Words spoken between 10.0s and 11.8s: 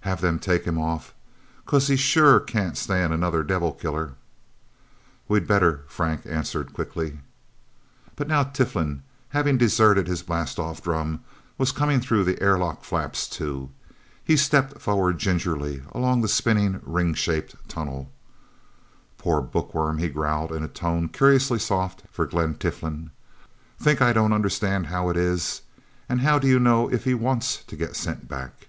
his blastoff drum, was